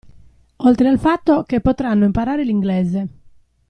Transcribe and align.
Oltre 0.55 0.87
al 0.87 0.97
fatto 0.97 1.43
che 1.43 1.61
potranno 1.61 2.05
imparare 2.05 2.43
l'inglese. 2.43 3.07